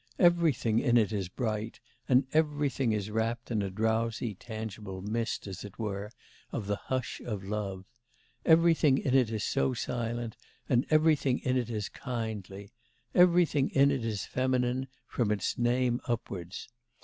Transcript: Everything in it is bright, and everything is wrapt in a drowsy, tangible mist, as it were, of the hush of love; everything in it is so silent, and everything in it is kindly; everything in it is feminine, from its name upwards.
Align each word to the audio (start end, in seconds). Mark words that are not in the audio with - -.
Everything 0.17 0.79
in 0.79 0.97
it 0.97 1.11
is 1.13 1.29
bright, 1.29 1.79
and 2.09 2.25
everything 2.33 2.91
is 2.91 3.11
wrapt 3.11 3.51
in 3.51 3.61
a 3.61 3.69
drowsy, 3.69 4.33
tangible 4.33 4.99
mist, 5.03 5.45
as 5.45 5.63
it 5.63 5.77
were, 5.77 6.09
of 6.51 6.65
the 6.65 6.75
hush 6.75 7.21
of 7.23 7.43
love; 7.43 7.85
everything 8.43 8.97
in 8.97 9.13
it 9.13 9.29
is 9.29 9.43
so 9.43 9.75
silent, 9.75 10.35
and 10.67 10.87
everything 10.89 11.37
in 11.41 11.55
it 11.55 11.69
is 11.69 11.87
kindly; 11.87 12.71
everything 13.13 13.69
in 13.69 13.91
it 13.91 14.03
is 14.03 14.25
feminine, 14.25 14.87
from 15.05 15.31
its 15.31 15.59
name 15.59 16.01
upwards. 16.07 16.67